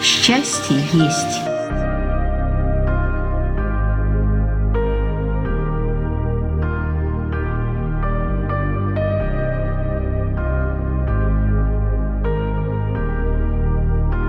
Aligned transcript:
Счастье 0.00 0.76
есть. 0.92 1.40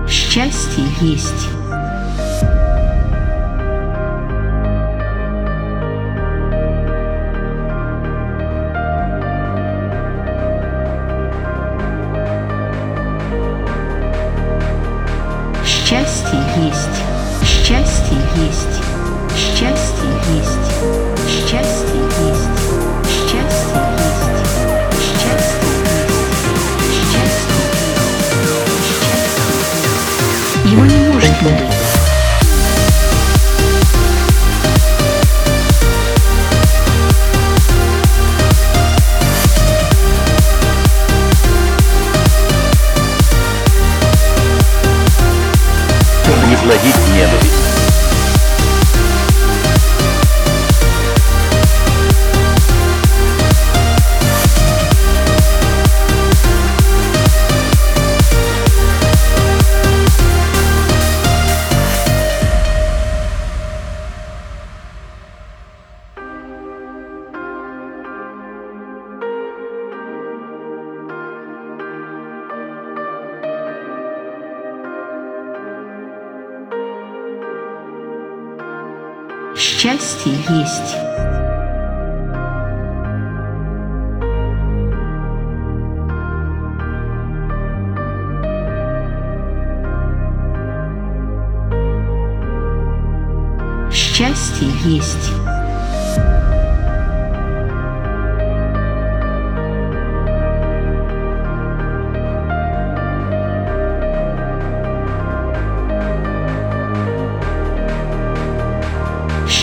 Счастье 0.08 0.84
есть. 1.00 1.59
chest, 15.90 16.24
he 16.28 16.38
is. 16.68 16.89
Счастье 79.60 80.32
есть. 80.32 80.96
Счастье 93.92 94.68
есть. 94.86 95.30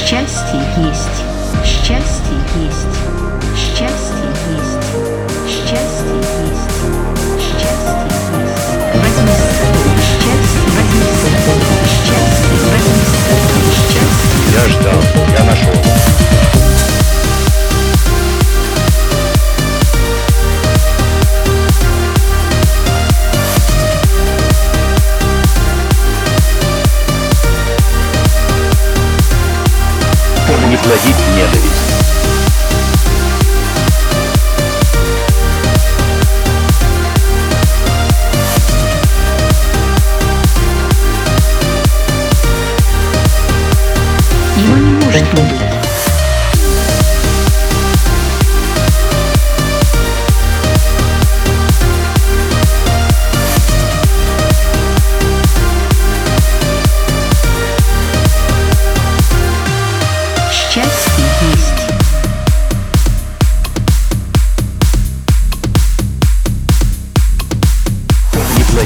Счастье 0.09 0.61
есть. 0.77 1.65
Счастье 1.65 2.37
есть. 2.63 2.97
Счастье 3.57 4.29
есть. 4.57 4.76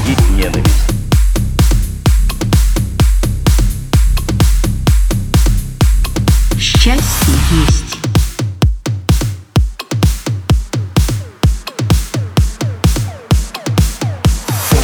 породить 0.02 0.30
ненависть. 0.30 0.68
Счастье 6.58 7.34
есть. 7.52 7.96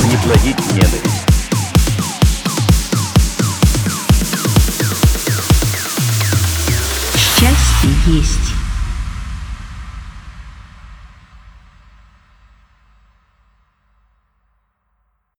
Не 0.04 0.16
плодить 0.16 0.72
ненависть. 0.72 1.24
Счастье 7.16 7.90
есть. 8.06 8.57